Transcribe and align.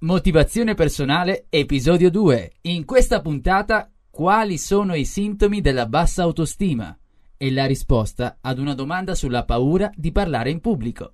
Motivazione 0.00 0.74
personale, 0.74 1.46
episodio 1.48 2.10
2. 2.10 2.56
In 2.62 2.84
questa 2.84 3.22
puntata, 3.22 3.90
quali 4.10 4.58
sono 4.58 4.94
i 4.94 5.06
sintomi 5.06 5.62
della 5.62 5.86
bassa 5.86 6.22
autostima? 6.22 6.94
E 7.34 7.50
la 7.50 7.64
risposta 7.64 8.36
ad 8.42 8.58
una 8.58 8.74
domanda 8.74 9.14
sulla 9.14 9.46
paura 9.46 9.90
di 9.94 10.12
parlare 10.12 10.50
in 10.50 10.60
pubblico. 10.60 11.12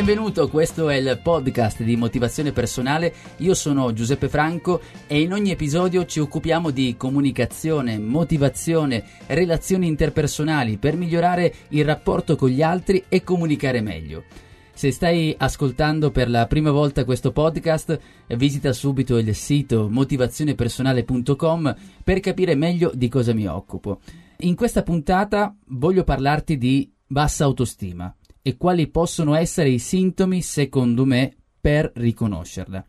Benvenuto, 0.00 0.48
questo 0.48 0.88
è 0.88 0.96
il 0.96 1.20
podcast 1.22 1.82
di 1.82 1.94
motivazione 1.94 2.52
personale. 2.52 3.12
Io 3.40 3.52
sono 3.52 3.92
Giuseppe 3.92 4.30
Franco 4.30 4.80
e 5.06 5.20
in 5.20 5.30
ogni 5.34 5.50
episodio 5.50 6.06
ci 6.06 6.20
occupiamo 6.20 6.70
di 6.70 6.96
comunicazione, 6.96 7.98
motivazione, 7.98 9.04
relazioni 9.26 9.86
interpersonali 9.88 10.78
per 10.78 10.96
migliorare 10.96 11.52
il 11.68 11.84
rapporto 11.84 12.34
con 12.34 12.48
gli 12.48 12.62
altri 12.62 13.04
e 13.10 13.22
comunicare 13.22 13.82
meglio. 13.82 14.24
Se 14.72 14.90
stai 14.90 15.34
ascoltando 15.36 16.10
per 16.10 16.30
la 16.30 16.46
prima 16.46 16.70
volta 16.70 17.04
questo 17.04 17.30
podcast, 17.30 18.00
visita 18.28 18.72
subito 18.72 19.18
il 19.18 19.34
sito 19.34 19.90
motivazionepersonale.com 19.90 21.76
per 22.02 22.20
capire 22.20 22.54
meglio 22.54 22.90
di 22.94 23.08
cosa 23.10 23.34
mi 23.34 23.46
occupo. 23.46 24.00
In 24.38 24.54
questa 24.54 24.82
puntata 24.82 25.54
voglio 25.66 26.04
parlarti 26.04 26.56
di 26.56 26.90
bassa 27.06 27.44
autostima 27.44 28.14
e 28.42 28.56
quali 28.56 28.88
possono 28.88 29.34
essere 29.34 29.68
i 29.68 29.78
sintomi, 29.78 30.42
secondo 30.42 31.04
me, 31.04 31.36
per 31.60 31.90
riconoscerla. 31.94 32.84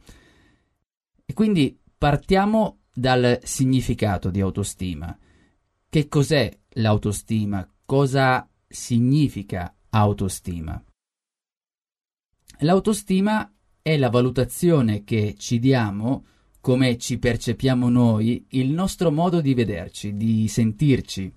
E 1.25 1.33
quindi 1.33 1.77
partiamo 1.97 2.80
dal 2.94 3.39
significato 3.44 4.29
di 4.29 4.41
autostima. 4.41 5.17
Che 5.89 6.07
cos'è 6.07 6.52
l'autostima? 6.75 7.67
Cosa 7.85 8.49
significa 8.67 9.75
autostima? 9.89 10.81
L'autostima 12.59 13.52
è 13.81 13.97
la 13.97 14.09
valutazione 14.09 15.03
che 15.03 15.35
ci 15.38 15.59
diamo, 15.59 16.25
come 16.61 16.97
ci 16.97 17.17
percepiamo 17.17 17.89
noi, 17.89 18.45
il 18.49 18.69
nostro 18.69 19.11
modo 19.11 19.41
di 19.41 19.53
vederci, 19.53 20.16
di 20.16 20.47
sentirci, 20.47 21.33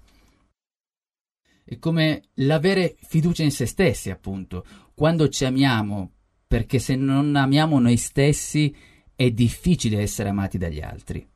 è 1.64 1.78
come 1.78 2.24
l'avere 2.34 2.96
fiducia 3.00 3.42
in 3.42 3.50
se 3.50 3.66
stessi, 3.66 4.10
appunto, 4.10 4.64
quando 4.94 5.28
ci 5.28 5.44
amiamo, 5.44 6.12
perché 6.46 6.78
se 6.78 6.94
non 6.94 7.34
amiamo 7.34 7.78
noi 7.78 7.96
stessi 7.96 8.74
è 9.16 9.30
difficile 9.30 10.00
essere 10.00 10.28
amati 10.28 10.58
dagli 10.58 10.80
altri. 10.80 11.26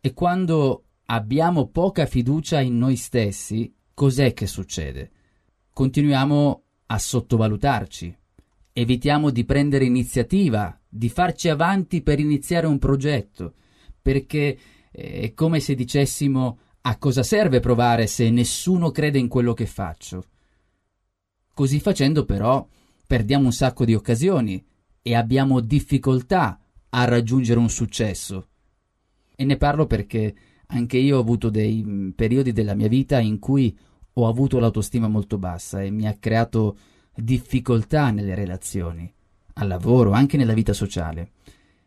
E 0.00 0.12
quando 0.12 0.84
abbiamo 1.06 1.68
poca 1.68 2.06
fiducia 2.06 2.60
in 2.60 2.76
noi 2.76 2.96
stessi, 2.96 3.72
cos'è 3.94 4.32
che 4.32 4.46
succede? 4.46 5.10
Continuiamo 5.72 6.62
a 6.86 6.98
sottovalutarci, 6.98 8.16
evitiamo 8.72 9.30
di 9.30 9.44
prendere 9.44 9.84
iniziativa, 9.84 10.76
di 10.88 11.08
farci 11.08 11.48
avanti 11.48 12.02
per 12.02 12.18
iniziare 12.18 12.66
un 12.66 12.78
progetto, 12.78 13.54
perché 14.02 14.58
è 14.90 15.32
come 15.34 15.60
se 15.60 15.74
dicessimo 15.74 16.58
a 16.88 16.96
cosa 16.96 17.22
serve 17.22 17.60
provare 17.60 18.06
se 18.06 18.30
nessuno 18.30 18.90
crede 18.90 19.18
in 19.18 19.28
quello 19.28 19.52
che 19.52 19.66
faccio? 19.66 20.24
Così 21.52 21.80
facendo 21.80 22.24
però 22.24 22.66
perdiamo 23.06 23.44
un 23.44 23.52
sacco 23.52 23.84
di 23.84 23.94
occasioni 23.94 24.64
e 25.02 25.14
abbiamo 25.14 25.60
difficoltà 25.60 26.58
a 26.88 27.04
raggiungere 27.04 27.58
un 27.58 27.68
successo. 27.68 28.48
E 29.36 29.44
ne 29.44 29.58
parlo 29.58 29.86
perché 29.86 30.34
anche 30.68 30.96
io 30.96 31.18
ho 31.18 31.20
avuto 31.20 31.50
dei 31.50 31.84
mm, 31.84 32.10
periodi 32.10 32.52
della 32.52 32.74
mia 32.74 32.88
vita 32.88 33.18
in 33.18 33.38
cui 33.38 33.76
ho 34.14 34.26
avuto 34.26 34.58
l'autostima 34.58 35.08
molto 35.08 35.36
bassa 35.36 35.82
e 35.82 35.90
mi 35.90 36.06
ha 36.06 36.16
creato 36.18 36.78
difficoltà 37.14 38.10
nelle 38.10 38.34
relazioni, 38.34 39.12
al 39.54 39.68
lavoro, 39.68 40.12
anche 40.12 40.38
nella 40.38 40.54
vita 40.54 40.72
sociale. 40.72 41.32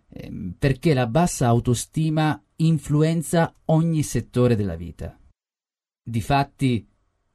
Ehm, 0.09 0.53
perché 0.59 0.93
la 0.93 1.07
bassa 1.07 1.47
autostima 1.47 2.39
influenza 2.65 3.53
ogni 3.65 4.03
settore 4.03 4.55
della 4.55 4.75
vita. 4.75 5.17
Difatti, 6.03 6.87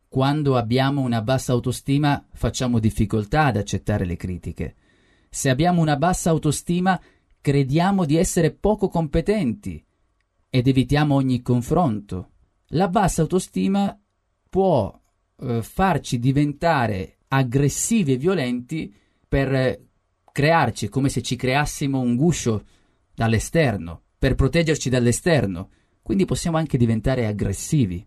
quando 0.08 0.56
abbiamo 0.56 1.02
una 1.02 1.22
bassa 1.22 1.52
autostima 1.52 2.24
facciamo 2.32 2.78
difficoltà 2.78 3.46
ad 3.46 3.56
accettare 3.56 4.04
le 4.04 4.16
critiche. 4.16 4.76
Se 5.28 5.50
abbiamo 5.50 5.80
una 5.80 5.96
bassa 5.96 6.30
autostima 6.30 7.00
crediamo 7.40 8.04
di 8.04 8.16
essere 8.16 8.52
poco 8.52 8.88
competenti 8.88 9.84
ed 10.48 10.66
evitiamo 10.66 11.14
ogni 11.14 11.42
confronto. 11.42 12.30
La 12.70 12.88
bassa 12.88 13.22
autostima 13.22 13.98
può 14.48 14.98
eh, 15.38 15.62
farci 15.62 16.18
diventare 16.18 17.18
aggressivi 17.28 18.12
e 18.12 18.16
violenti 18.16 18.94
per 19.28 19.84
crearci 20.32 20.88
come 20.88 21.08
se 21.08 21.22
ci 21.22 21.36
creassimo 21.36 22.00
un 22.00 22.16
guscio 22.16 22.64
dall'esterno 23.14 24.02
per 24.18 24.34
proteggerci 24.34 24.88
dall'esterno, 24.88 25.70
quindi 26.02 26.24
possiamo 26.24 26.56
anche 26.56 26.78
diventare 26.78 27.26
aggressivi. 27.26 28.06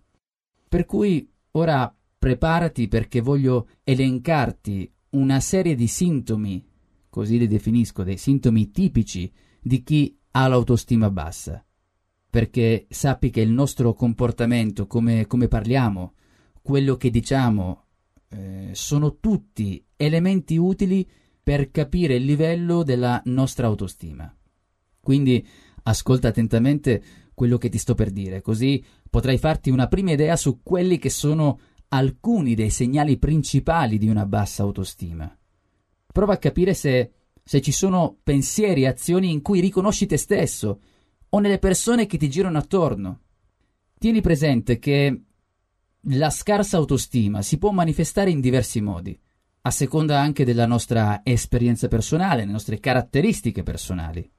Per 0.68 0.86
cui 0.86 1.30
ora 1.52 1.94
preparati 2.18 2.88
perché 2.88 3.22
voglio 3.22 3.70
elencarti 3.84 4.92
una 5.12 5.40
serie 5.40 5.76
di 5.76 5.88
sintomi, 5.88 6.66
così 7.10 7.38
li 7.38 7.48
definisco, 7.48 8.04
dei 8.04 8.18
sintomi 8.18 8.72
tipici 8.72 9.32
di 9.62 9.84
chi 9.84 10.18
ha 10.32 10.48
l'autostima 10.48 11.10
bassa. 11.10 11.64
Perché 12.30 12.86
sappi 12.90 13.32
che 13.32 13.42
il 13.42 13.50
nostro 13.50 13.94
comportamento, 13.94 14.86
come, 14.86 15.26
come 15.26 15.48
parliamo, 15.48 16.14
quello 16.62 16.96
che 16.96 17.10
diciamo, 17.10 17.86
eh, 18.30 18.70
sono 18.74 19.18
tutti 19.18 19.84
elementi 19.96 20.58
utili 20.58 21.08
per 21.42 21.72
capire 21.72 22.16
il 22.16 22.26
livello 22.26 22.84
della 22.84 23.20
nostra 23.26 23.66
autostima. 23.66 24.32
Quindi 25.02 25.44
ascolta 25.84 26.30
attentamente 26.30 27.02
quello 27.34 27.58
che 27.58 27.70
ti 27.70 27.78
sto 27.78 27.96
per 27.96 28.12
dire, 28.12 28.42
così 28.42 28.84
potrai 29.10 29.38
farti 29.38 29.70
una 29.70 29.88
prima 29.88 30.12
idea 30.12 30.36
su 30.36 30.62
quelli 30.62 30.98
che 30.98 31.10
sono 31.10 31.60
alcuni 31.90 32.54
dei 32.56 32.70
segnali 32.70 33.18
principali 33.18 33.98
di 33.98 34.10
una 34.10 34.26
bassa 34.26 34.64
autostima. 34.64 35.34
Prova 36.12 36.34
a 36.34 36.38
capire 36.38 36.74
se, 36.74 37.12
se 37.44 37.62
ci 37.62 37.72
sono 37.72 38.18
pensieri 38.22 38.84
e 38.84 38.88
azioni 38.88 39.32
in 39.32 39.42
cui 39.42 39.60
riconosci 39.60 40.06
te 40.06 40.18
stesso 40.18 40.82
o 41.30 41.40
nelle 41.40 41.60
persone 41.60 42.06
che 42.06 42.18
ti 42.18 42.30
girano 42.30 42.58
attorno. 42.58 43.22
Tieni 43.98 44.22
presente 44.22 44.80
che 44.80 45.22
la 46.04 46.30
scarsa 46.30 46.78
autostima 46.78 47.42
si 47.42 47.58
può 47.58 47.72
manifestare 47.72 48.30
in 48.30 48.40
diversi 48.40 48.82
modi, 48.82 49.18
a 49.62 49.72
seconda 49.72 50.20
anche 50.20 50.46
della 50.46 50.66
nostra 50.66 51.22
esperienza 51.24 51.88
personale, 51.88 52.46
le 52.46 52.52
nostre 52.52 52.80
caratteristiche 52.80 53.64
personali. 53.64 54.30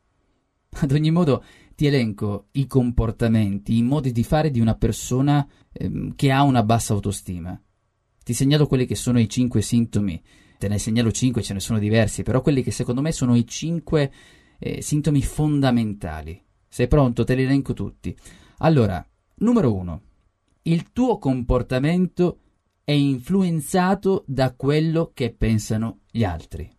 Ad 0.72 0.92
ogni 0.92 1.10
modo 1.10 1.44
ti 1.74 1.86
elenco 1.86 2.48
i 2.52 2.66
comportamenti, 2.66 3.76
i 3.76 3.82
modi 3.82 4.12
di 4.12 4.22
fare 4.22 4.50
di 4.50 4.60
una 4.60 4.74
persona 4.74 5.46
ehm, 5.72 6.14
che 6.14 6.30
ha 6.30 6.42
una 6.42 6.62
bassa 6.62 6.92
autostima. 6.92 7.60
Ti 8.22 8.32
segnalo 8.32 8.66
quelli 8.66 8.86
che 8.86 8.94
sono 8.94 9.18
i 9.18 9.28
cinque 9.28 9.62
sintomi, 9.62 10.22
te 10.58 10.68
ne 10.68 10.78
segnalo 10.78 11.10
cinque, 11.10 11.42
ce 11.42 11.54
ne 11.54 11.60
sono 11.60 11.78
diversi, 11.78 12.22
però 12.22 12.40
quelli 12.42 12.62
che 12.62 12.70
secondo 12.70 13.00
me 13.00 13.12
sono 13.12 13.34
i 13.34 13.46
cinque 13.46 14.12
eh, 14.58 14.82
sintomi 14.82 15.22
fondamentali. 15.22 16.40
Sei 16.68 16.86
pronto? 16.86 17.24
Te 17.24 17.34
li 17.34 17.42
elenco 17.42 17.72
tutti. 17.72 18.16
Allora, 18.58 19.04
numero 19.36 19.74
uno, 19.74 20.02
il 20.62 20.92
tuo 20.92 21.18
comportamento 21.18 22.40
è 22.84 22.92
influenzato 22.92 24.24
da 24.26 24.54
quello 24.54 25.10
che 25.14 25.32
pensano 25.32 26.00
gli 26.10 26.24
altri. 26.24 26.70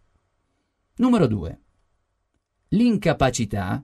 Numero 0.98 1.28
due, 1.28 1.60
l'incapacità 2.74 3.84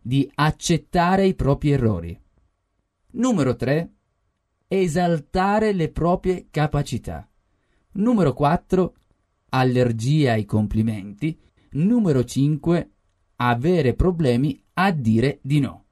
di 0.00 0.30
accettare 0.34 1.26
i 1.26 1.34
propri 1.34 1.72
errori. 1.72 2.18
Numero 3.12 3.56
3. 3.56 3.92
Esaltare 4.68 5.72
le 5.72 5.90
proprie 5.90 6.46
capacità. 6.50 7.28
Numero 7.92 8.32
4. 8.32 8.94
Allergia 9.50 10.32
ai 10.32 10.44
complimenti. 10.44 11.38
Numero 11.70 12.24
5. 12.24 12.90
avere 13.40 13.94
problemi 13.94 14.60
a 14.74 14.90
dire 14.90 15.38
di 15.42 15.60
no. 15.60 15.84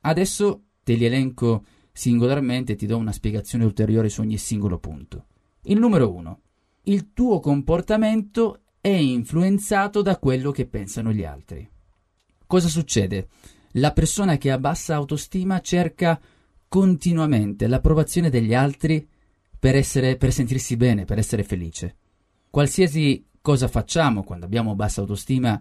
Adesso 0.00 0.64
te 0.82 0.94
li 0.94 1.04
elenco 1.04 1.64
singolarmente 1.92 2.72
e 2.72 2.76
ti 2.76 2.86
do 2.86 2.96
una 2.98 3.12
spiegazione 3.12 3.64
ulteriore 3.64 4.08
su 4.08 4.20
ogni 4.20 4.36
singolo 4.36 4.78
punto. 4.78 5.26
Il 5.62 5.78
numero 5.78 6.12
1. 6.12 6.40
Il 6.84 7.12
tuo 7.12 7.40
comportamento 7.40 8.64
è 8.80 8.88
influenzato 8.88 10.02
da 10.02 10.18
quello 10.18 10.50
che 10.50 10.66
pensano 10.66 11.10
gli 11.10 11.24
altri. 11.24 11.66
Cosa 12.46 12.68
succede? 12.68 13.28
La 13.72 13.92
persona 13.92 14.36
che 14.36 14.50
ha 14.50 14.58
bassa 14.58 14.94
autostima 14.94 15.60
cerca 15.60 16.20
continuamente 16.68 17.66
l'approvazione 17.66 18.30
degli 18.30 18.54
altri 18.54 19.08
per, 19.58 19.76
essere, 19.76 20.16
per 20.16 20.32
sentirsi 20.32 20.76
bene, 20.76 21.04
per 21.04 21.18
essere 21.18 21.42
felice. 21.42 21.96
Qualsiasi 22.50 23.26
cosa 23.40 23.66
facciamo 23.68 24.22
quando 24.22 24.44
abbiamo 24.44 24.74
bassa 24.74 25.00
autostima, 25.00 25.60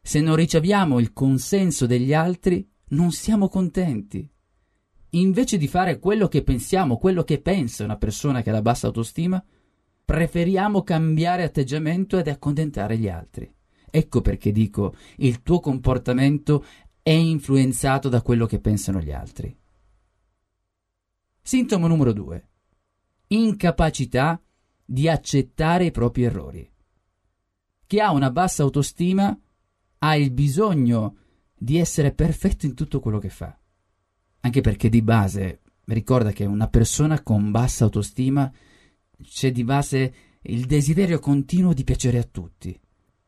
se 0.00 0.20
non 0.20 0.36
riceviamo 0.36 0.98
il 0.98 1.12
consenso 1.12 1.86
degli 1.86 2.12
altri, 2.12 2.68
non 2.88 3.12
siamo 3.12 3.48
contenti. 3.48 4.28
Invece 5.10 5.56
di 5.56 5.68
fare 5.68 5.98
quello 5.98 6.28
che 6.28 6.42
pensiamo, 6.42 6.98
quello 6.98 7.22
che 7.22 7.40
pensa 7.40 7.84
una 7.84 7.96
persona 7.96 8.42
che 8.42 8.50
ha 8.50 8.52
la 8.52 8.62
bassa 8.62 8.88
autostima, 8.88 9.42
preferiamo 10.04 10.82
cambiare 10.82 11.44
atteggiamento 11.44 12.18
ed 12.18 12.28
accontentare 12.28 12.98
gli 12.98 13.08
altri. 13.08 13.50
Ecco 13.96 14.22
perché 14.22 14.50
dico, 14.50 14.96
il 15.18 15.40
tuo 15.44 15.60
comportamento 15.60 16.64
è 17.00 17.12
influenzato 17.12 18.08
da 18.08 18.22
quello 18.22 18.44
che 18.44 18.58
pensano 18.58 19.00
gli 19.00 19.12
altri. 19.12 19.56
Sintomo 21.40 21.86
numero 21.86 22.12
2. 22.12 22.48
Incapacità 23.28 24.42
di 24.84 25.08
accettare 25.08 25.84
i 25.84 25.90
propri 25.92 26.24
errori. 26.24 26.68
Chi 27.86 28.00
ha 28.00 28.10
una 28.10 28.32
bassa 28.32 28.64
autostima 28.64 29.38
ha 29.98 30.16
il 30.16 30.32
bisogno 30.32 31.16
di 31.56 31.78
essere 31.78 32.12
perfetto 32.12 32.66
in 32.66 32.74
tutto 32.74 32.98
quello 32.98 33.20
che 33.20 33.28
fa. 33.28 33.56
Anche 34.40 34.60
perché 34.60 34.88
di 34.88 35.02
base 35.02 35.60
ricorda 35.84 36.32
che 36.32 36.44
una 36.46 36.66
persona 36.66 37.22
con 37.22 37.52
bassa 37.52 37.84
autostima 37.84 38.52
c'è 39.22 39.52
di 39.52 39.62
base 39.62 40.14
il 40.42 40.66
desiderio 40.66 41.20
continuo 41.20 41.72
di 41.72 41.84
piacere 41.84 42.18
a 42.18 42.24
tutti. 42.24 42.76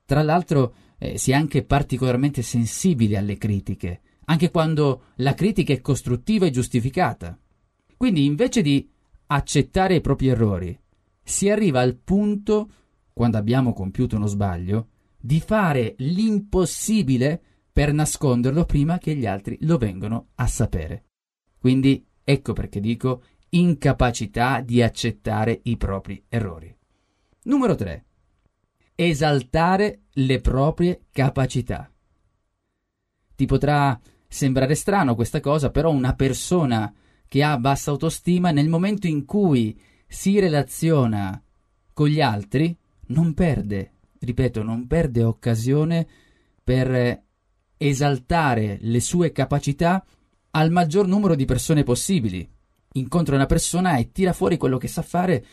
Tra 0.07 0.23
l'altro 0.23 0.75
eh, 0.99 1.19
si 1.19 1.33
è 1.33 1.35
anche 1.35 1.65
particolarmente 1.65 2.41
sensibili 2.41 3.17
alle 3.17 3.37
critiche, 3.37 4.01
anche 4.27 4.51
quando 4.51 5.03
la 5.17 5.35
critica 5.35 5.73
è 5.73 5.81
costruttiva 5.81 6.47
e 6.47 6.51
giustificata. 6.51 7.39
Quindi 7.97 8.25
invece 8.25 8.63
di 8.63 8.89
accettare 9.27 9.97
i 9.97 10.01
propri 10.01 10.29
errori, 10.29 10.79
si 11.23 11.51
arriva 11.51 11.81
al 11.81 11.97
punto, 11.97 12.71
quando 13.13 13.37
abbiamo 13.37 13.73
compiuto 13.73 14.15
uno 14.17 14.27
sbaglio, 14.27 14.89
di 15.19 15.41
fare 15.41 15.97
l'impossibile 15.99 17.43
per 17.73 17.93
nasconderlo 17.93 18.65
prima 18.65 18.99
che 18.99 19.17
gli 19.17 19.27
altri 19.27 19.59
lo 19.63 19.77
vengano 19.77 20.29
a 20.37 20.47
sapere. 20.47 21.07
Quindi 21.59 22.07
ecco 22.23 22.53
perché 22.53 22.79
dico 22.79 23.23
incapacità 23.49 24.61
di 24.61 24.83
accettare 24.83 25.61
i 25.65 25.77
propri 25.77 26.25
errori. 26.29 26.75
Numero 27.43 27.75
3. 27.75 28.05
Esaltare 28.99 30.05
le 30.13 30.41
proprie 30.41 31.03
capacità. 31.13 31.93
Ti 33.35 33.45
potrà 33.45 34.01
sembrare 34.27 34.75
strano 34.75 35.15
questa 35.15 35.41
cosa, 35.41 35.71
però 35.71 35.91
una 35.91 36.15
persona 36.15 36.91
che 37.29 37.43
ha 37.43 37.59
bassa 37.59 37.91
autostima 37.91 38.53
nel 38.53 38.71
momento 38.71 39.07
in 39.07 39.27
cui 39.27 39.79
si 40.09 40.41
relaziona 40.41 41.39
con 41.93 42.09
gli 42.09 42.23
altri 42.23 42.75
non 43.09 43.35
perde, 43.35 43.93
ripeto, 44.19 44.63
non 44.63 44.87
perde 44.87 45.23
occasione 45.23 46.07
per 46.65 47.23
esaltare 47.77 48.79
le 48.81 49.01
sue 49.01 49.31
capacità 49.31 50.03
al 50.53 50.71
maggior 50.71 51.07
numero 51.07 51.35
di 51.35 51.45
persone 51.45 51.83
possibili 51.83 52.49
incontra 52.93 53.35
una 53.35 53.45
persona 53.45 53.97
e 53.99 54.11
tira 54.11 54.33
fuori 54.33 54.57
quello 54.57 54.79
che 54.79 54.89
sa 54.89 55.03
fare 55.03 55.45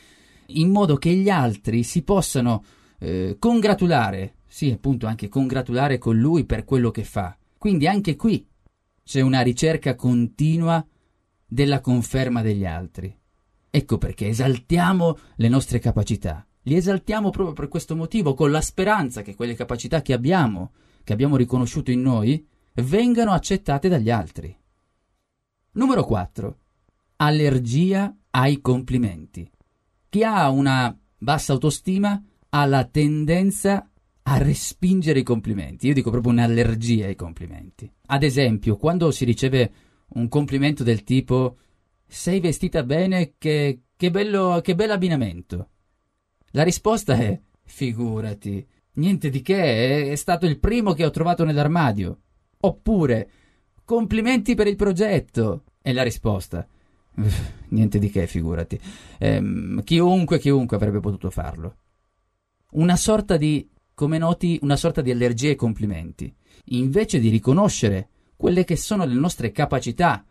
in 0.48 0.70
modo 0.70 0.96
che 0.96 1.12
gli 1.12 1.30
altri 1.30 1.84
si 1.84 2.04
possano 2.04 2.64
eh, 3.04 3.36
congratulare, 3.38 4.36
sì, 4.48 4.72
appunto 4.72 5.08
anche 5.08 5.28
congratulare 5.28 5.98
con 5.98 6.18
lui 6.18 6.46
per 6.46 6.64
quello 6.64 6.90
che 6.90 7.04
fa. 7.04 7.38
Quindi 7.58 7.86
anche 7.86 8.16
qui 8.16 8.48
c'è 9.04 9.20
una 9.20 9.42
ricerca 9.42 9.96
continua 9.96 10.86
della 11.46 11.82
conferma 11.82 12.42
degli 12.42 12.66
altri. 12.66 13.14
Ecco 13.70 13.98
perché 13.98 14.30
esaltiamo 14.30 15.18
le 15.36 15.50
nostre 15.50 15.80
capacità. 15.80 16.48
Li 16.62 16.76
esaltiamo 16.76 17.30
proprio 17.30 17.54
per 17.54 17.68
questo 17.68 17.94
motivo, 17.94 18.34
con 18.36 18.52
la 18.52 18.62
speranza 18.62 19.22
che 19.22 19.36
quelle 19.36 19.54
capacità 19.54 20.02
che 20.02 20.14
abbiamo, 20.14 20.72
che 21.04 21.12
abbiamo 21.12 21.36
riconosciuto 21.36 21.92
in 21.92 22.02
noi, 22.02 22.48
vengano 22.76 23.32
accettate 23.32 23.90
dagli 23.90 24.10
altri. 24.10 24.56
Numero 25.74 26.06
4 26.06 26.58
allergia 27.18 28.16
ai 28.32 28.62
complimenti. 28.62 29.50
Chi 30.08 30.24
ha 30.24 30.50
una 30.50 30.98
bassa 31.18 31.54
autostima 31.54 32.22
ha 32.56 32.66
la 32.66 32.86
tendenza 32.86 33.90
a 34.24 34.38
respingere 34.38 35.20
i 35.20 35.24
complimenti. 35.24 35.88
Io 35.88 35.94
dico 35.94 36.12
proprio 36.12 36.32
un'allergia 36.32 37.08
ai 37.08 37.16
complimenti. 37.16 37.92
Ad 38.08 38.24
esempio, 38.24 38.78
quando 38.78 39.10
si 39.12 39.26
riceve 39.26 39.72
un 40.10 40.28
complimento 40.28 40.84
del 40.84 41.04
tipo 41.04 41.58
sei 42.06 42.40
vestita 42.40 42.84
bene, 42.84 43.34
che, 43.40 43.82
che 43.96 44.12
bello, 44.12 44.60
che 44.62 44.76
bell'abbinamento. 44.76 45.70
La 46.52 46.62
risposta 46.62 47.16
è 47.16 47.40
figurati, 47.64 48.66
niente 48.94 49.30
di 49.30 49.42
che, 49.42 50.12
è 50.12 50.16
stato 50.16 50.46
il 50.46 50.60
primo 50.60 50.94
che 50.94 51.06
ho 51.06 51.10
trovato 51.10 51.44
nell'armadio. 51.44 52.20
Oppure 52.60 53.30
complimenti 53.84 54.54
per 54.54 54.68
il 54.68 54.76
progetto. 54.76 55.64
È 55.82 55.92
la 55.92 56.04
risposta. 56.04 56.66
Niente 57.70 57.98
di 57.98 58.12
che, 58.12 58.28
figurati. 58.28 58.80
Eh, 59.18 59.82
chiunque, 59.84 60.38
chiunque 60.38 60.78
avrebbe 60.78 61.00
potuto 61.00 61.32
farlo. 61.32 61.78
Una 62.74 62.96
sorta 62.96 63.38
di, 63.38 63.70
come 63.94 64.18
noti, 64.18 64.58
una 64.64 64.76
sorta 64.76 65.02
di 65.02 65.12
allergia 65.12 65.50
ai 65.50 65.56
complimenti. 65.56 66.34
Invece 66.66 67.20
di 67.20 67.30
riconoscere 67.30 68.10
quelle 68.36 68.64
che 68.64 68.76
sono 68.76 69.06
le 69.06 69.14
nostre 69.14 69.52
capacità, 69.52 70.26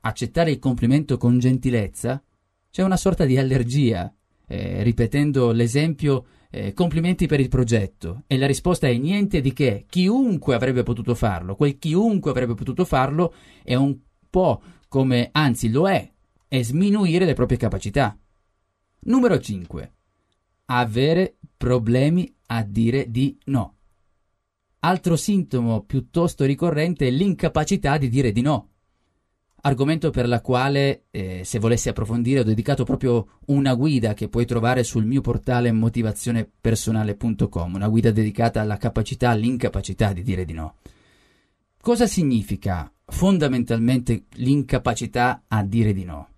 accettare 0.00 0.50
il 0.50 0.58
complimento 0.58 1.16
con 1.16 1.38
gentilezza, 1.38 2.22
c'è 2.70 2.82
una 2.82 2.98
sorta 2.98 3.24
di 3.24 3.38
allergia. 3.38 4.12
Eh, 4.48 4.82
ripetendo 4.82 5.52
l'esempio, 5.52 6.26
eh, 6.50 6.74
complimenti 6.74 7.26
per 7.26 7.40
il 7.40 7.48
progetto. 7.48 8.24
E 8.26 8.36
la 8.36 8.46
risposta 8.46 8.86
è 8.86 8.96
niente 8.98 9.40
di 9.40 9.54
che. 9.54 9.86
Chiunque 9.88 10.54
avrebbe 10.54 10.82
potuto 10.82 11.14
farlo. 11.14 11.56
Quel 11.56 11.78
chiunque 11.78 12.30
avrebbe 12.30 12.54
potuto 12.54 12.84
farlo 12.84 13.32
è 13.62 13.74
un 13.74 13.96
po' 14.28 14.60
come, 14.86 15.30
anzi 15.32 15.70
lo 15.70 15.88
è, 15.88 16.12
e 16.46 16.62
sminuire 16.62 17.24
le 17.24 17.34
proprie 17.34 17.56
capacità. 17.56 18.16
Numero 19.00 19.40
5. 19.40 19.95
Avere 20.66 21.36
problemi 21.56 22.32
a 22.46 22.62
dire 22.62 23.10
di 23.10 23.36
no. 23.46 23.74
Altro 24.80 25.16
sintomo 25.16 25.82
piuttosto 25.82 26.44
ricorrente 26.44 27.08
è 27.08 27.10
l'incapacità 27.10 27.96
di 27.98 28.08
dire 28.08 28.32
di 28.32 28.42
no. 28.42 28.70
Argomento 29.62 30.10
per 30.10 30.28
la 30.28 30.40
quale, 30.40 31.06
eh, 31.10 31.42
se 31.44 31.58
volessi 31.58 31.88
approfondire, 31.88 32.40
ho 32.40 32.44
dedicato 32.44 32.84
proprio 32.84 33.40
una 33.46 33.74
guida 33.74 34.14
che 34.14 34.28
puoi 34.28 34.44
trovare 34.44 34.84
sul 34.84 35.04
mio 35.04 35.22
portale 35.22 35.72
motivazionepersonale.com, 35.72 37.74
una 37.74 37.88
guida 37.88 38.12
dedicata 38.12 38.60
alla 38.60 38.76
capacità, 38.76 39.30
all'incapacità 39.30 40.12
di 40.12 40.22
dire 40.22 40.44
di 40.44 40.52
no. 40.52 40.76
Cosa 41.80 42.06
significa 42.06 42.88
fondamentalmente 43.06 44.26
l'incapacità 44.34 45.42
a 45.48 45.64
dire 45.64 45.92
di 45.92 46.04
no? 46.04 46.28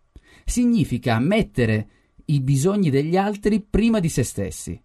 significa 0.49 1.19
mettere 1.19 1.89
i 2.31 2.41
bisogni 2.41 2.91
degli 2.91 3.17
altri 3.17 3.61
prima 3.61 4.01
di 4.01 4.09
se 4.09 4.23
stessi, 4.23 4.81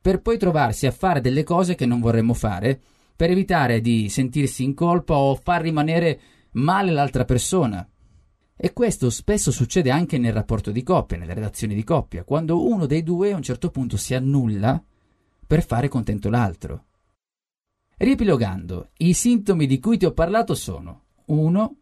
per 0.00 0.20
poi 0.20 0.38
trovarsi 0.38 0.86
a 0.86 0.90
fare 0.90 1.20
delle 1.20 1.42
cose 1.42 1.74
che 1.74 1.86
non 1.86 2.00
vorremmo 2.00 2.34
fare, 2.34 2.80
per 3.14 3.30
evitare 3.30 3.80
di 3.80 4.08
sentirsi 4.08 4.62
in 4.62 4.74
colpa 4.74 5.16
o 5.16 5.34
far 5.36 5.62
rimanere 5.62 6.20
male 6.52 6.92
l'altra 6.92 7.24
persona. 7.24 7.88
E 8.58 8.72
questo 8.72 9.10
spesso 9.10 9.50
succede 9.50 9.90
anche 9.90 10.18
nel 10.18 10.32
rapporto 10.32 10.70
di 10.70 10.82
coppia, 10.82 11.16
nelle 11.16 11.34
relazioni 11.34 11.74
di 11.74 11.84
coppia, 11.84 12.24
quando 12.24 12.66
uno 12.66 12.86
dei 12.86 13.02
due 13.02 13.32
a 13.32 13.36
un 13.36 13.42
certo 13.42 13.70
punto 13.70 13.96
si 13.96 14.14
annulla 14.14 14.82
per 15.46 15.64
fare 15.64 15.88
contento 15.88 16.30
l'altro. 16.30 16.84
Riepilogando, 17.96 18.90
i 18.98 19.12
sintomi 19.12 19.66
di 19.66 19.78
cui 19.78 19.98
ti 19.98 20.04
ho 20.04 20.12
parlato 20.12 20.54
sono 20.54 21.04
1 21.26 21.76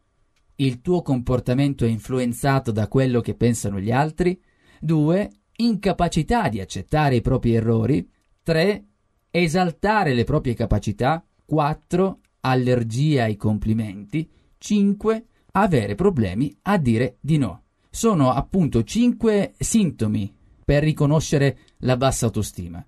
il 0.56 0.80
tuo 0.80 1.02
comportamento 1.02 1.84
è 1.84 1.88
influenzato 1.88 2.70
da 2.70 2.86
quello 2.86 3.20
che 3.20 3.34
pensano 3.34 3.80
gli 3.80 3.90
altri, 3.90 4.40
2. 4.84 5.30
incapacità 5.56 6.48
di 6.50 6.60
accettare 6.60 7.16
i 7.16 7.20
propri 7.22 7.54
errori, 7.54 8.06
3. 8.42 8.84
esaltare 9.30 10.12
le 10.12 10.24
proprie 10.24 10.52
capacità, 10.52 11.24
4. 11.46 12.18
allergia 12.40 13.24
ai 13.24 13.36
complimenti, 13.36 14.28
5. 14.58 15.24
avere 15.52 15.94
problemi 15.94 16.54
a 16.62 16.76
dire 16.76 17.16
di 17.20 17.38
no. 17.38 17.62
Sono 17.88 18.30
appunto 18.30 18.82
5 18.82 19.54
sintomi 19.58 20.30
per 20.62 20.82
riconoscere 20.82 21.58
la 21.78 21.96
bassa 21.96 22.26
autostima. 22.26 22.84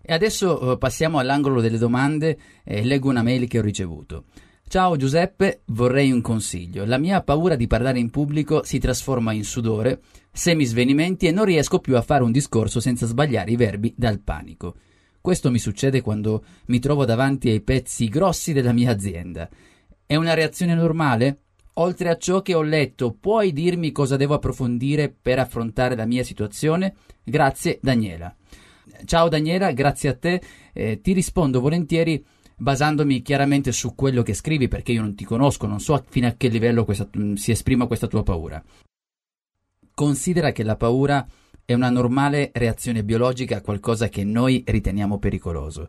E 0.00 0.12
adesso 0.14 0.72
eh, 0.72 0.78
passiamo 0.78 1.18
all'angolo 1.18 1.60
delle 1.60 1.78
domande 1.78 2.38
e 2.64 2.82
leggo 2.82 3.10
una 3.10 3.22
mail 3.22 3.46
che 3.46 3.58
ho 3.58 3.62
ricevuto. 3.62 4.24
Ciao 4.68 4.96
Giuseppe, 4.96 5.60
vorrei 5.66 6.10
un 6.10 6.20
consiglio. 6.20 6.84
La 6.84 6.98
mia 6.98 7.22
paura 7.22 7.54
di 7.54 7.68
parlare 7.68 8.00
in 8.00 8.10
pubblico 8.10 8.64
si 8.64 8.80
trasforma 8.80 9.30
in 9.30 9.44
sudore, 9.44 10.00
semisvenimenti 10.32 11.28
e 11.28 11.30
non 11.30 11.44
riesco 11.44 11.78
più 11.78 11.96
a 11.96 12.02
fare 12.02 12.24
un 12.24 12.32
discorso 12.32 12.80
senza 12.80 13.06
sbagliare 13.06 13.52
i 13.52 13.56
verbi 13.56 13.94
dal 13.96 14.18
panico. 14.18 14.74
Questo 15.20 15.52
mi 15.52 15.60
succede 15.60 16.00
quando 16.00 16.44
mi 16.66 16.80
trovo 16.80 17.04
davanti 17.04 17.48
ai 17.48 17.60
pezzi 17.60 18.08
grossi 18.08 18.52
della 18.52 18.72
mia 18.72 18.90
azienda. 18.90 19.48
È 20.04 20.16
una 20.16 20.34
reazione 20.34 20.74
normale? 20.74 21.42
Oltre 21.74 22.08
a 22.08 22.16
ciò 22.16 22.42
che 22.42 22.54
ho 22.54 22.62
letto, 22.62 23.12
puoi 23.12 23.52
dirmi 23.52 23.92
cosa 23.92 24.16
devo 24.16 24.34
approfondire 24.34 25.10
per 25.10 25.38
affrontare 25.38 25.94
la 25.94 26.06
mia 26.06 26.24
situazione? 26.24 26.96
Grazie, 27.22 27.78
Daniela. 27.80 28.34
Ciao 29.04 29.28
Daniela, 29.28 29.70
grazie 29.70 30.08
a 30.08 30.16
te. 30.16 30.42
Eh, 30.72 31.00
ti 31.00 31.12
rispondo 31.12 31.60
volentieri 31.60 32.24
basandomi 32.56 33.22
chiaramente 33.22 33.70
su 33.70 33.94
quello 33.94 34.22
che 34.22 34.34
scrivi 34.34 34.68
perché 34.68 34.92
io 34.92 35.02
non 35.02 35.14
ti 35.14 35.24
conosco, 35.24 35.66
non 35.66 35.80
so 35.80 36.02
fino 36.08 36.26
a 36.26 36.34
che 36.36 36.48
livello 36.48 36.84
questa, 36.84 37.08
mm, 37.16 37.34
si 37.34 37.50
esprima 37.50 37.86
questa 37.86 38.06
tua 38.06 38.22
paura. 38.22 38.62
Considera 39.94 40.52
che 40.52 40.62
la 40.62 40.76
paura 40.76 41.26
è 41.64 41.74
una 41.74 41.90
normale 41.90 42.50
reazione 42.54 43.02
biologica 43.02 43.56
a 43.56 43.60
qualcosa 43.60 44.08
che 44.08 44.24
noi 44.24 44.62
riteniamo 44.66 45.18
pericoloso. 45.18 45.88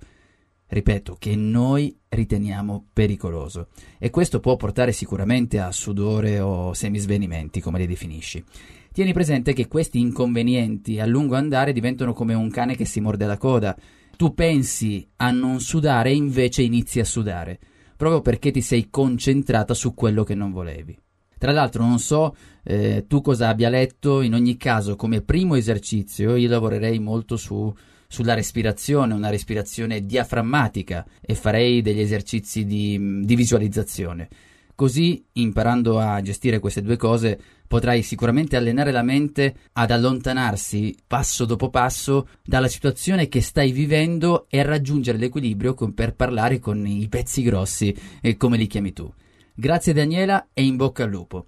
Ripeto, 0.70 1.16
che 1.18 1.36
noi 1.36 1.98
riteniamo 2.10 2.88
pericoloso. 2.92 3.70
E 3.98 4.10
questo 4.10 4.42
può 4.42 4.58
portare 4.58 4.92
sicuramente 4.92 5.60
a 5.60 5.72
sudore 5.72 6.42
o 6.42 6.74
semisvenimenti, 6.74 7.62
come 7.62 7.80
li 7.80 7.88
definisci. 7.88 8.44
Tieni 8.92 9.14
presente 9.14 9.54
che 9.54 9.68
questi 9.68 10.00
inconvenienti 10.00 11.00
a 11.00 11.06
lungo 11.06 11.36
andare 11.36 11.72
diventano 11.72 12.14
come 12.14 12.34
un 12.34 12.50
cane 12.50 12.76
che 12.76 12.86
si 12.86 13.00
morde 13.00 13.26
la 13.26 13.38
coda 13.38 13.78
tu 14.18 14.34
pensi 14.34 15.08
a 15.18 15.32
non 15.32 15.62
sudare 15.62 16.10
e 16.10 16.16
invece 16.16 16.64
inizi 16.64 17.00
a 17.00 17.06
sudare, 17.06 17.58
proprio 17.96 18.22
perché 18.22 18.52
ti 18.52 18.62
sei 18.62 18.90
concentrata 18.90 19.74
su 19.74 19.94
quello 19.94 20.26
che 20.26 20.36
non 20.36 20.52
volevi. 20.52 20.98
Tra 21.38 21.52
l'altro 21.52 21.86
non 21.86 22.00
so 22.00 22.36
eh, 22.64 23.06
tu 23.08 23.22
cosa 23.22 23.48
abbia 23.48 23.70
letto, 23.70 24.22
in 24.22 24.34
ogni 24.34 24.58
caso 24.58 24.96
come 24.96 25.22
primo 25.22 25.56
esercizio 25.56 26.36
io 26.36 26.50
lavorerei 26.50 27.00
molto 27.00 27.38
su, 27.38 27.72
sulla 28.08 28.34
respirazione, 28.34 29.14
una 29.14 29.30
respirazione 29.30 30.06
diaframmatica 30.06 31.06
e 31.22 31.36
farei 31.36 31.82
degli 31.82 32.00
esercizi 32.00 32.66
di, 32.66 33.22
di 33.24 33.36
visualizzazione. 33.36 34.28
Così, 34.78 35.26
imparando 35.34 35.98
a 35.98 36.22
gestire 36.22 36.60
queste 36.60 36.84
due 36.84 36.98
cose, 36.98 37.40
potrai 37.68 38.04
sicuramente 38.04 38.56
allenare 38.56 38.92
la 38.92 39.02
mente 39.02 39.56
ad 39.74 39.90
allontanarsi 39.90 40.96
passo 41.08 41.46
dopo 41.46 41.72
passo 41.72 42.28
dalla 42.46 42.68
situazione 42.68 43.28
che 43.28 43.42
stai 43.42 43.72
vivendo 43.72 44.46
e 44.48 44.62
raggiungere 44.62 45.18
l'equilibrio 45.18 45.74
con, 45.74 45.96
per 45.96 46.14
parlare 46.14 46.60
con 46.60 46.86
i 46.86 47.08
pezzi 47.10 47.42
grossi, 47.42 47.92
eh, 48.22 48.38
come 48.38 48.56
li 48.56 48.68
chiami 48.68 48.94
tu. 48.94 49.12
Grazie 49.56 49.94
Daniela 49.94 50.50
e 50.54 50.64
in 50.64 50.76
bocca 50.76 51.06
al 51.06 51.10
lupo. 51.10 51.48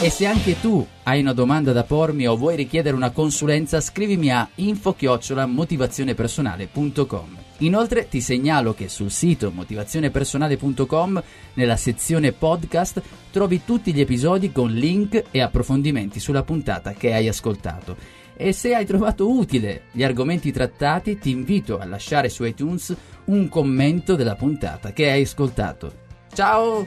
E 0.00 0.08
se 0.08 0.26
anche 0.26 0.60
tu 0.60 0.86
hai 1.02 1.20
una 1.20 1.32
domanda 1.32 1.72
da 1.72 1.82
pormi 1.82 2.28
o 2.28 2.36
vuoi 2.36 2.54
richiedere 2.54 2.94
una 2.94 3.10
consulenza, 3.10 3.80
scrivimi 3.80 4.30
a 4.30 4.48
info-motivazionepersonale.com. 4.54 7.47
Inoltre 7.58 8.08
ti 8.08 8.20
segnalo 8.20 8.72
che 8.72 8.88
sul 8.88 9.10
sito 9.10 9.50
motivazionepersonale.com, 9.50 11.22
nella 11.54 11.76
sezione 11.76 12.32
podcast, 12.32 13.02
trovi 13.30 13.64
tutti 13.64 13.92
gli 13.92 14.00
episodi 14.00 14.52
con 14.52 14.70
link 14.70 15.24
e 15.30 15.40
approfondimenti 15.40 16.20
sulla 16.20 16.44
puntata 16.44 16.92
che 16.92 17.12
hai 17.12 17.26
ascoltato. 17.26 17.96
E 18.36 18.52
se 18.52 18.74
hai 18.74 18.86
trovato 18.86 19.28
utile 19.28 19.86
gli 19.90 20.04
argomenti 20.04 20.52
trattati, 20.52 21.18
ti 21.18 21.30
invito 21.30 21.78
a 21.78 21.84
lasciare 21.84 22.28
su 22.28 22.44
iTunes 22.44 22.94
un 23.24 23.48
commento 23.48 24.14
della 24.14 24.36
puntata 24.36 24.92
che 24.92 25.10
hai 25.10 25.22
ascoltato. 25.22 26.06
Ciao! 26.32 26.86